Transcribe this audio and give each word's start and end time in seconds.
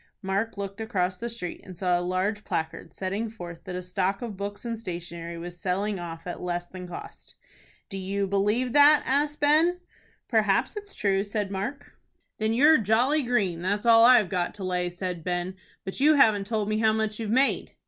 Mark 0.23 0.57
looked 0.57 0.81
across 0.81 1.19
the 1.19 1.29
street, 1.29 1.61
and 1.63 1.77
saw 1.77 1.99
a 1.99 2.01
large 2.01 2.43
placard, 2.43 2.91
setting 2.91 3.29
forth 3.29 3.63
that 3.65 3.75
a 3.75 3.83
stock 3.83 4.23
of 4.23 4.35
books 4.35 4.65
and 4.65 4.79
stationery 4.79 5.37
was 5.37 5.59
selling 5.61 5.99
off 5.99 6.25
at 6.25 6.41
less 6.41 6.65
than 6.65 6.87
cost. 6.87 7.35
"Do 7.87 7.99
you 7.99 8.25
believe 8.25 8.73
that?" 8.73 9.03
asked 9.05 9.39
Ben. 9.41 9.79
"Perhaps 10.27 10.75
it's 10.75 10.95
true," 10.95 11.23
said 11.23 11.51
Mark. 11.51 11.99
"Then 12.39 12.51
you're 12.51 12.79
jolly 12.79 13.21
green, 13.21 13.61
that's 13.61 13.85
all 13.85 14.03
I've 14.03 14.29
got 14.29 14.55
to 14.55 14.63
lay," 14.63 14.89
said 14.89 15.23
Ben. 15.23 15.55
"But 15.85 15.99
you 15.99 16.15
haven't 16.15 16.47
told 16.47 16.67
me 16.67 16.79
how 16.79 16.93
much 16.93 17.19
you've 17.19 17.29
made." 17.29 17.75